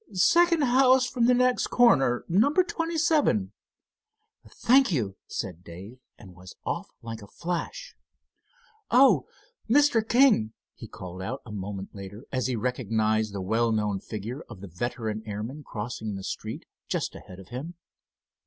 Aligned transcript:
"Second 0.13 0.63
house 0.63 1.05
from 1.05 1.27
the 1.27 1.35
next 1.35 1.67
corner. 1.67 2.25
Number 2.27 2.63
twenty 2.63 2.97
seven." 2.97 3.51
"Thank 4.47 4.91
you," 4.91 5.15
said 5.27 5.63
Dave 5.63 5.99
and 6.17 6.33
was 6.33 6.55
off 6.65 6.89
like 7.03 7.21
a 7.21 7.27
flash. 7.27 7.95
"Oh, 8.89 9.27
Mr. 9.69 10.01
King!" 10.01 10.53
he 10.73 10.87
called 10.87 11.21
out 11.21 11.43
a 11.45 11.51
moment 11.51 11.93
later, 11.93 12.25
as 12.31 12.47
he 12.47 12.55
recognized 12.55 13.31
the 13.35 13.41
well 13.41 13.71
known 13.71 13.99
figure 13.99 14.41
of 14.49 14.61
the 14.61 14.67
veteran 14.75 15.21
airman 15.27 15.61
crossing 15.63 16.15
the 16.15 16.23
street 16.23 16.65
just 16.87 17.13
ahead 17.13 17.39
of 17.39 17.49
him. 17.49 17.75